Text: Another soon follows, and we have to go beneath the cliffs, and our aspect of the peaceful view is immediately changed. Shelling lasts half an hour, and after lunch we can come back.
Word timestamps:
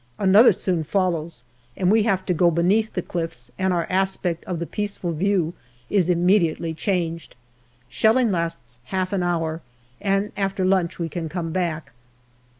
Another 0.17 0.51
soon 0.51 0.83
follows, 0.83 1.43
and 1.77 1.91
we 1.91 2.01
have 2.01 2.25
to 2.25 2.33
go 2.33 2.49
beneath 2.49 2.91
the 2.93 3.03
cliffs, 3.03 3.51
and 3.59 3.71
our 3.71 3.85
aspect 3.87 4.43
of 4.45 4.57
the 4.57 4.65
peaceful 4.65 5.11
view 5.11 5.53
is 5.91 6.09
immediately 6.09 6.73
changed. 6.73 7.35
Shelling 7.87 8.31
lasts 8.31 8.79
half 8.85 9.13
an 9.13 9.21
hour, 9.21 9.61
and 10.01 10.31
after 10.35 10.65
lunch 10.65 10.97
we 10.97 11.07
can 11.07 11.29
come 11.29 11.51
back. 11.51 11.91